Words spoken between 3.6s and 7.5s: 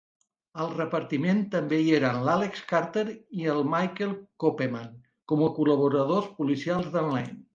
Michael Copeman com a col·laboradors policials de"n Lane.